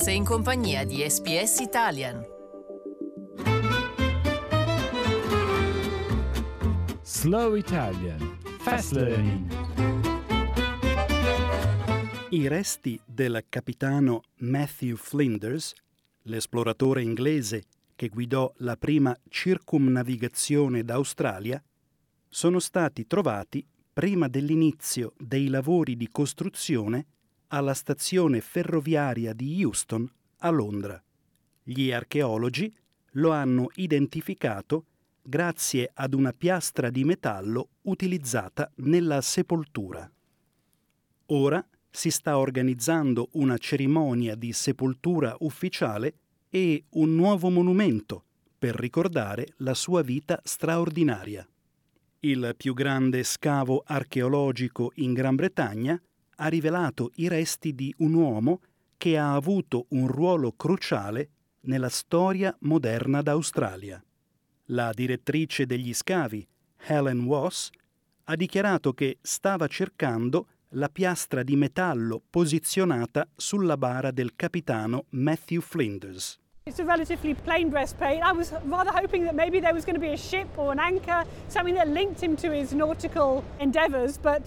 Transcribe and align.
Sei 0.00 0.14
in 0.14 0.24
compagnia 0.24 0.84
di 0.84 1.04
SPS 1.04 1.58
Italian. 1.58 2.24
Slow 7.02 7.56
Italian 7.56 8.38
Fast 8.60 8.92
Learning. 8.92 9.50
I 12.30 12.46
resti 12.46 13.00
del 13.04 13.44
capitano 13.48 14.22
Matthew 14.36 14.94
Flinders, 14.94 15.74
l'esploratore 16.22 17.02
inglese 17.02 17.64
che 17.96 18.08
guidò 18.08 18.52
la 18.58 18.76
prima 18.76 19.18
circumnavigazione 19.28 20.84
d'Australia, 20.84 21.60
sono 22.28 22.60
stati 22.60 23.04
trovati 23.08 23.66
prima 23.92 24.28
dell'inizio 24.28 25.14
dei 25.18 25.48
lavori 25.48 25.96
di 25.96 26.08
costruzione 26.08 27.06
alla 27.48 27.74
stazione 27.74 28.40
ferroviaria 28.40 29.32
di 29.32 29.60
Euston 29.60 30.10
a 30.38 30.50
Londra. 30.50 31.02
Gli 31.62 31.92
archeologi 31.92 32.74
lo 33.12 33.30
hanno 33.30 33.68
identificato 33.74 34.86
grazie 35.22 35.90
ad 35.92 36.14
una 36.14 36.32
piastra 36.32 36.90
di 36.90 37.04
metallo 37.04 37.70
utilizzata 37.82 38.70
nella 38.76 39.20
sepoltura. 39.20 40.10
Ora 41.26 41.66
si 41.90 42.10
sta 42.10 42.38
organizzando 42.38 43.28
una 43.32 43.58
cerimonia 43.58 44.34
di 44.34 44.52
sepoltura 44.52 45.36
ufficiale 45.40 46.14
e 46.48 46.84
un 46.90 47.14
nuovo 47.14 47.50
monumento 47.50 48.24
per 48.58 48.74
ricordare 48.74 49.48
la 49.58 49.74
sua 49.74 50.02
vita 50.02 50.40
straordinaria. 50.42 51.46
Il 52.20 52.54
più 52.56 52.74
grande 52.74 53.22
scavo 53.22 53.82
archeologico 53.86 54.92
in 54.96 55.12
Gran 55.12 55.36
Bretagna 55.36 56.00
ha 56.40 56.48
rivelato 56.48 57.10
i 57.16 57.28
resti 57.28 57.74
di 57.74 57.94
un 57.98 58.14
uomo 58.14 58.60
che 58.96 59.16
ha 59.18 59.34
avuto 59.34 59.86
un 59.90 60.06
ruolo 60.06 60.52
cruciale 60.52 61.30
nella 61.62 61.88
storia 61.88 62.54
moderna 62.60 63.22
d'Australia. 63.22 64.02
La 64.66 64.92
direttrice 64.92 65.66
degli 65.66 65.94
scavi, 65.94 66.46
Helen 66.86 67.24
Wass, 67.24 67.70
ha 68.24 68.36
dichiarato 68.36 68.92
che 68.92 69.18
stava 69.20 69.66
cercando 69.66 70.46
la 70.72 70.88
piastra 70.88 71.42
di 71.42 71.56
metallo 71.56 72.20
posizionata 72.28 73.26
sulla 73.34 73.76
bara 73.76 74.10
del 74.10 74.36
capitano 74.36 75.06
Matthew 75.10 75.60
Flinders. 75.60 76.38
It's 76.66 76.78
a 76.80 76.84
relatively 76.84 77.34
plain 77.34 77.70
breastplate. 77.70 78.20
I 78.22 78.32
was 78.32 78.52
rather 78.66 78.92
hoping 78.92 79.24
that 79.24 79.34
maybe 79.34 79.58
there 79.58 79.72
was 79.72 79.86
going 79.86 79.98
to 79.98 80.00
be 80.00 80.12
a 80.12 80.18
ship 80.18 80.46
or 80.56 80.70
an 80.70 80.78
anchor, 80.78 81.24
something 81.48 81.74
that 81.76 81.88
linked 81.88 82.20
him 82.20 82.36
to 82.36 82.50
his 82.52 82.72
nautical 82.72 83.42
endeavours, 83.58 84.18
but 84.18 84.42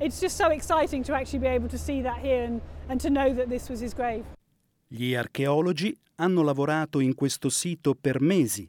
it's 0.00 0.20
just 0.20 0.36
so 0.36 0.50
exciting 0.50 1.04
to 1.04 1.14
actually 1.14 1.40
be 1.40 1.48
able 1.48 1.68
to 1.68 1.78
see 1.78 2.02
that 2.02 2.18
here 2.22 2.44
and, 2.44 2.60
and 2.88 3.00
to 3.00 3.08
know 3.08 3.32
that 3.34 3.48
this 3.48 3.68
was 3.68 3.80
his 3.80 3.94
grave. 3.94 4.24
Gli 4.86 5.14
archeologi 5.14 5.96
hanno 6.16 6.42
lavorato 6.42 7.00
in 7.00 7.14
questo 7.14 7.48
sito 7.48 7.94
per 7.94 8.20
mesi 8.20 8.68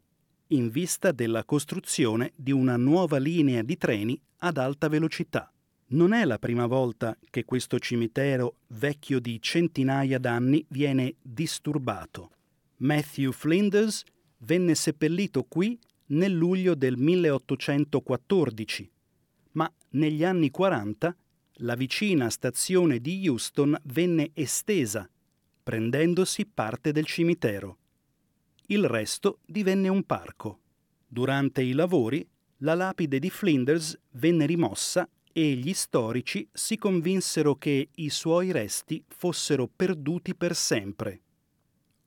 in 0.49 0.69
vista 0.69 1.11
della 1.11 1.43
costruzione 1.43 2.31
di 2.35 2.51
una 2.51 2.77
nuova 2.77 3.17
linea 3.17 3.63
di 3.63 3.77
treni 3.77 4.19
ad 4.39 4.57
alta 4.57 4.87
velocità. 4.87 5.51
Non 5.87 6.13
è 6.13 6.25
la 6.25 6.39
prima 6.39 6.65
volta 6.65 7.17
che 7.29 7.45
questo 7.45 7.79
cimitero, 7.79 8.55
vecchio 8.67 9.19
di 9.19 9.39
centinaia 9.41 10.17
d'anni, 10.19 10.65
viene 10.69 11.15
disturbato. 11.21 12.31
Matthew 12.77 13.31
Flinders 13.31 14.03
venne 14.39 14.75
seppellito 14.75 15.43
qui 15.43 15.79
nel 16.07 16.33
luglio 16.33 16.75
del 16.75 16.97
1814, 16.97 18.91
ma 18.91 18.94
negli 19.95 20.23
anni 20.23 20.51
40 20.51 21.15
la 21.59 21.75
vicina 21.75 22.29
stazione 22.29 22.99
di 22.99 23.27
Houston 23.27 23.77
venne 23.83 24.31
estesa, 24.33 25.09
prendendosi 25.63 26.45
parte 26.45 26.91
del 26.91 27.05
cimitero. 27.05 27.77
Il 28.67 28.87
resto 28.87 29.39
divenne 29.45 29.87
un 29.87 30.03
parco. 30.03 30.59
Durante 31.07 31.61
i 31.61 31.71
lavori, 31.71 32.27
la 32.57 32.73
lapide 32.73 33.19
di 33.19 33.29
Flinders 33.29 33.97
venne 34.11 34.45
rimossa 34.45 35.07
e 35.31 35.53
gli 35.53 35.73
storici 35.73 36.47
si 36.51 36.77
convinsero 36.77 37.55
che 37.55 37.89
i 37.95 38.09
suoi 38.09 38.51
resti 38.51 39.03
fossero 39.07 39.69
perduti 39.73 40.35
per 40.35 40.55
sempre. 40.55 41.21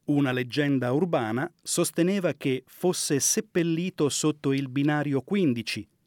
Una 0.04 0.32
leggenda 0.32 0.92
urbana 0.92 1.50
sosteneva 1.62 2.34
che 2.34 2.64
fosse 2.66 3.18
seppellito 3.20 4.08
sotto 4.08 4.52
il 4.52 4.68
binario 4.68 5.22
15, 5.22 5.80
ma 5.80 5.97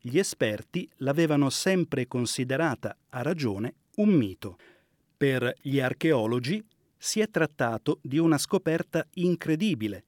gli 0.00 0.18
esperti 0.18 0.88
l'avevano 0.96 1.50
sempre 1.50 2.06
considerata, 2.06 2.96
a 3.10 3.22
ragione, 3.22 3.74
un 3.96 4.08
mito. 4.08 4.58
Per 5.16 5.54
gli 5.60 5.78
archeologi 5.80 6.64
si 6.96 7.20
è 7.20 7.28
trattato 7.28 7.98
di 8.02 8.18
una 8.18 8.38
scoperta 8.38 9.06
incredibile. 9.14 10.04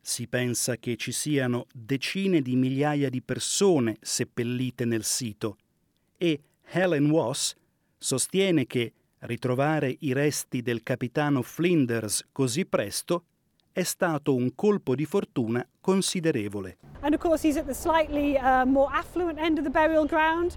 Si 0.00 0.26
pensa 0.26 0.76
che 0.76 0.96
ci 0.96 1.12
siano 1.12 1.66
decine 1.72 2.40
di 2.40 2.56
migliaia 2.56 3.10
di 3.10 3.20
persone 3.20 3.98
seppellite 4.00 4.84
nel 4.84 5.04
sito 5.04 5.58
e 6.16 6.40
Helen 6.62 7.10
Wass 7.10 7.54
sostiene 7.98 8.66
che 8.66 8.92
Ritrovare 9.20 9.96
i 10.00 10.12
resti 10.12 10.62
del 10.62 10.84
capitano 10.84 11.42
Flinders 11.42 12.28
così 12.30 12.64
presto 12.64 13.24
è 13.72 13.82
stato 13.82 14.34
un 14.34 14.54
colpo 14.54 14.94
di 14.94 15.04
fortuna 15.04 15.66
considerevole. 15.80 16.76
And 17.00 17.14
of 17.14 17.20
course 17.20 17.46
he's 17.46 17.56
at 17.56 17.66
the 17.66 17.74
slightly 17.74 18.36
uh, 18.36 18.64
more 18.64 18.90
affluent 18.92 19.38
end 19.38 19.58
of 19.58 19.64
the 19.64 19.70
burial 19.70 20.06
ground. 20.06 20.56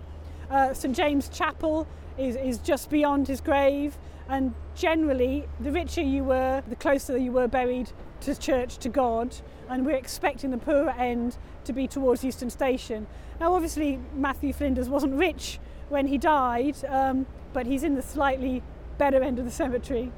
Uh, 0.49 0.73
St 0.73 0.95
James 0.95 1.29
Chapel 1.29 1.85
is, 2.17 2.35
is 2.35 2.59
just 2.59 2.89
beyond 2.89 3.27
his 3.27 3.41
grave 3.41 3.97
and 4.27 4.53
generally 4.75 5.47
the 5.59 5.71
richer 5.71 6.01
you 6.01 6.23
were, 6.23 6.63
the 6.67 6.75
closer 6.75 7.17
you 7.17 7.31
were 7.31 7.47
buried 7.47 7.91
to 8.21 8.35
church, 8.35 8.77
to 8.77 8.89
God, 8.89 9.35
and 9.69 9.85
we're 9.85 9.97
expecting 9.97 10.51
the 10.51 10.57
poorer 10.57 10.93
end 10.97 11.37
to 11.65 11.73
be 11.73 11.87
towards 11.87 12.23
Euston 12.23 12.49
Station. 12.49 13.07
Now 13.39 13.53
obviously 13.53 13.99
Matthew 14.13 14.53
Flinders 14.53 14.89
wasn't 14.89 15.15
rich 15.15 15.59
when 15.89 16.07
he 16.07 16.17
died, 16.17 16.77
um, 16.87 17.25
but 17.53 17.65
he's 17.65 17.83
in 17.83 17.95
the 17.95 18.01
slightly 18.01 18.63
better 18.97 19.21
end 19.21 19.39
of 19.39 19.45
the 19.45 19.51
cemetery. 19.51 20.11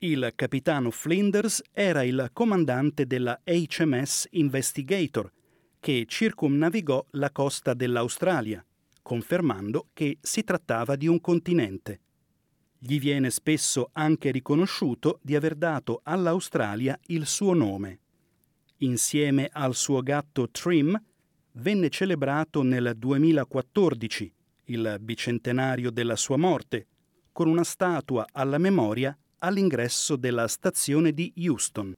Il 0.00 0.30
capitano 0.36 0.92
Flinders 0.92 1.60
era 1.72 2.04
il 2.04 2.30
comandante 2.32 3.04
della 3.04 3.40
HMS 3.42 4.28
Investigator, 4.30 5.28
che 5.80 6.04
circumnavigò 6.06 7.04
la 7.12 7.32
costa 7.32 7.74
dell'Australia, 7.74 8.64
confermando 9.02 9.88
che 9.92 10.18
si 10.20 10.44
trattava 10.44 10.94
di 10.94 11.08
un 11.08 11.20
continente. 11.20 12.00
Gli 12.78 13.00
viene 13.00 13.30
spesso 13.30 13.90
anche 13.92 14.30
riconosciuto 14.30 15.18
di 15.20 15.34
aver 15.34 15.56
dato 15.56 15.98
all'Australia 16.04 16.96
il 17.06 17.26
suo 17.26 17.52
nome. 17.52 17.98
Insieme 18.78 19.48
al 19.50 19.74
suo 19.74 20.00
gatto 20.02 20.48
Trim 20.50 20.96
venne 21.54 21.88
celebrato 21.88 22.62
nel 22.62 22.92
2014 22.96 24.32
il 24.66 24.98
bicentenario 25.00 25.90
della 25.90 26.14
sua 26.14 26.36
morte, 26.36 26.86
con 27.32 27.48
una 27.48 27.64
statua 27.64 28.24
alla 28.30 28.58
memoria 28.58 29.16
all'ingresso 29.38 30.16
della 30.16 30.48
stazione 30.48 31.12
di 31.12 31.32
Houston. 31.36 31.94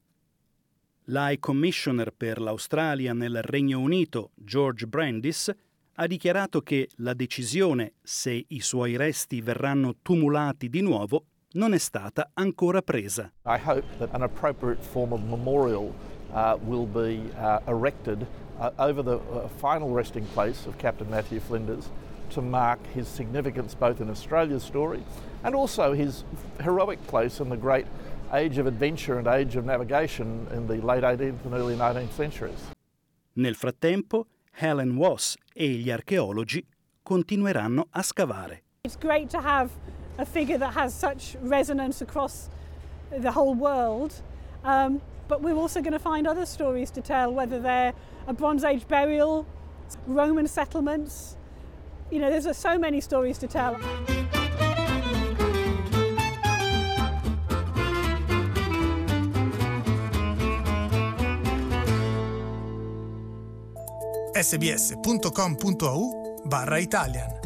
L'High 1.05 1.39
Commissioner 1.41 2.13
per 2.17 2.41
l'Australia 2.41 3.13
nel 3.13 3.41
Regno 3.43 3.81
Unito, 3.81 4.31
George 4.35 4.87
Brandis, 4.87 5.53
ha 5.95 6.07
dichiarato 6.07 6.63
che 6.63 6.89
la 6.97 7.15
decisione 7.15 7.95
se 8.03 8.45
i 8.49 8.61
suoi 8.61 8.97
resti 8.97 9.41
verranno 9.41 9.97
tumulati 10.01 10.69
di 10.69 10.81
nuovo 10.81 11.25
non 11.53 11.75
è 11.75 11.79
stata 11.79 12.31
ancora 12.35 12.81
presa. 12.81 13.33
I 13.45 13.59
hope 13.59 13.85
that 13.99 14.15
an 14.15 14.23
appropriate 14.23 14.81
form 14.83 15.13
of 15.13 15.21
memorial 15.23 15.93
uh, 16.33 16.57
will 16.65 16.87
be 16.87 17.21
uh, 17.37 17.61
erected 17.67 18.27
uh, 18.59 18.71
over 18.79 19.03
the 19.03 19.17
uh, 19.17 19.49
final 19.59 19.93
resting 19.93 20.27
place 20.33 20.67
of 20.67 20.77
Captain 20.79 21.09
Matthew 21.09 21.41
Flinders 21.41 21.91
to 22.31 22.43
mark 22.43 22.85
his 22.95 23.09
significance 23.09 23.75
both 23.75 24.01
in 24.01 24.11
Australia's 24.11 24.63
story 24.63 25.03
and 25.45 25.55
also 25.55 25.93
his 25.93 26.25
heroic 26.63 27.05
place 27.07 27.41
in 27.41 27.49
the 27.49 27.57
great 27.57 27.87
age 28.33 28.59
of 28.59 28.67
adventure 28.67 29.19
and 29.19 29.27
age 29.27 29.57
of 29.57 29.65
navigation 29.65 30.47
in 30.53 30.67
the 30.67 30.77
late 30.77 31.03
18th 31.03 31.45
and 31.45 31.55
early 31.55 31.77
19th 31.77 32.13
centuries. 32.13 32.61
Nel 33.37 33.55
frattempo, 33.55 34.27
Helen 34.53 34.97
Wass 34.97 35.37
e 35.55 35.69
gli 35.69 35.91
archeologi 35.91 36.65
continueranno 37.03 37.89
a 37.93 38.03
scavare. 38.03 38.63
It's 38.85 38.97
great 38.97 39.31
to 39.31 39.41
have 39.41 39.71
a 40.19 40.25
figure 40.25 40.59
that 40.59 40.75
has 40.75 40.95
such 40.95 41.37
resonance 41.41 42.01
across 42.01 42.49
the 43.11 43.33
whole 43.33 43.55
world. 43.55 44.23
Um, 44.65 45.01
but 45.29 45.43
we're 45.43 45.55
also 45.55 45.81
going 45.81 45.93
to 45.93 45.99
find 45.99 46.27
other 46.27 46.45
stories 46.45 46.91
to 46.91 47.01
tell, 47.01 47.33
whether 47.33 47.61
they're 47.61 47.93
a 48.27 48.33
Bronze 48.33 48.65
Age 48.65 48.87
burial, 48.89 49.47
Roman 50.07 50.47
settlements, 50.47 51.37
you 52.11 52.19
know, 52.19 52.31
there's 52.31 52.47
uh, 52.47 52.53
so 52.53 52.79
many 52.79 53.01
stories 53.01 53.39
to 53.39 53.47
tell. 53.47 53.79
sbs.com.au 64.41 66.41
barra 66.47 66.81
Italian 66.81 67.40